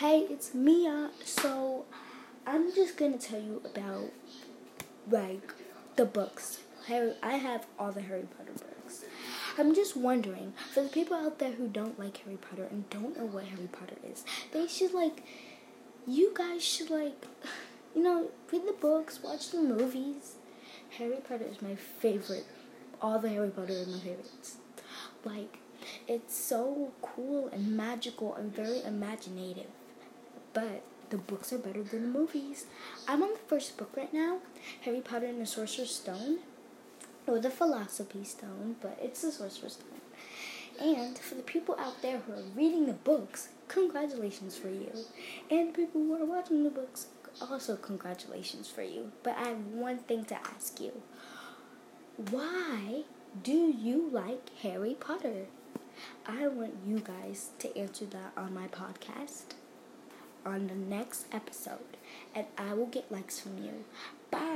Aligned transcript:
Hey, 0.00 0.26
it's 0.28 0.52
Mia. 0.52 1.08
So, 1.24 1.86
I'm 2.46 2.70
just 2.74 2.98
gonna 2.98 3.16
tell 3.16 3.40
you 3.40 3.62
about 3.64 4.10
like 5.10 5.54
the 5.96 6.04
books. 6.04 6.58
Harry, 6.86 7.14
I 7.22 7.36
have 7.38 7.64
all 7.78 7.92
the 7.92 8.02
Harry 8.02 8.26
Potter 8.36 8.52
books. 8.52 9.06
I'm 9.56 9.74
just 9.74 9.96
wondering 9.96 10.52
for 10.74 10.82
the 10.82 10.90
people 10.90 11.16
out 11.16 11.38
there 11.38 11.52
who 11.52 11.66
don't 11.68 11.98
like 11.98 12.18
Harry 12.18 12.36
Potter 12.36 12.68
and 12.70 12.90
don't 12.90 13.16
know 13.16 13.24
what 13.24 13.44
Harry 13.44 13.70
Potter 13.72 13.96
is, 14.06 14.22
they 14.52 14.66
should 14.66 14.92
like. 14.92 15.22
You 16.06 16.30
guys 16.34 16.62
should 16.62 16.90
like, 16.90 17.24
you 17.96 18.02
know, 18.02 18.28
read 18.52 18.66
the 18.66 18.74
books, 18.74 19.22
watch 19.22 19.48
the 19.50 19.62
movies. 19.62 20.34
Harry 20.98 21.20
Potter 21.26 21.46
is 21.50 21.62
my 21.62 21.74
favorite. 21.74 22.44
All 23.00 23.18
the 23.18 23.30
Harry 23.30 23.48
Potter 23.48 23.72
are 23.72 23.86
my 23.86 23.98
favorites. 24.00 24.58
Like, 25.24 25.60
it's 26.06 26.36
so 26.36 26.92
cool 27.00 27.48
and 27.48 27.74
magical 27.74 28.34
and 28.34 28.54
very 28.54 28.82
imaginative. 28.82 29.70
But 30.52 30.82
the 31.10 31.18
books 31.18 31.52
are 31.52 31.58
better 31.58 31.82
than 31.82 32.02
the 32.02 32.18
movies. 32.18 32.66
I'm 33.06 33.22
on 33.22 33.32
the 33.32 33.38
first 33.46 33.76
book 33.76 33.90
right 33.96 34.12
now, 34.12 34.38
Harry 34.82 35.00
Potter 35.00 35.26
and 35.26 35.40
the 35.40 35.46
Sorcerer's 35.46 35.94
Stone, 35.94 36.38
or 37.26 37.38
the 37.38 37.50
Philosophy 37.50 38.24
Stone, 38.24 38.76
but 38.80 38.98
it's 39.00 39.22
the 39.22 39.30
Sorcerer's 39.30 39.74
Stone. 39.74 40.00
And 40.80 41.16
for 41.18 41.34
the 41.36 41.42
people 41.42 41.76
out 41.78 42.02
there 42.02 42.18
who 42.18 42.32
are 42.32 42.42
reading 42.54 42.86
the 42.86 42.92
books, 42.92 43.48
congratulations 43.68 44.58
for 44.58 44.68
you. 44.68 44.90
And 45.50 45.72
people 45.72 46.02
who 46.02 46.14
are 46.14 46.26
watching 46.26 46.64
the 46.64 46.70
books, 46.70 47.06
also 47.40 47.76
congratulations 47.76 48.68
for 48.68 48.82
you. 48.82 49.12
But 49.22 49.36
I 49.38 49.48
have 49.48 49.66
one 49.66 49.98
thing 49.98 50.24
to 50.26 50.36
ask 50.36 50.80
you. 50.80 51.02
Why 52.30 53.04
do 53.42 53.52
you 53.52 54.08
like 54.10 54.50
Harry 54.62 54.96
Potter? 54.98 55.46
I 56.26 56.48
want 56.48 56.74
you 56.86 57.00
guys 57.00 57.50
to 57.60 57.76
answer 57.76 58.04
that 58.06 58.32
on 58.36 58.52
my 58.52 58.66
podcast 58.68 59.54
on 60.46 60.68
the 60.68 60.74
next 60.74 61.26
episode, 61.32 61.96
and 62.34 62.46
I 62.56 62.74
will 62.74 62.86
get 62.86 63.10
likes 63.10 63.40
from 63.40 63.58
you. 63.58 63.84
Bye. 64.30 64.55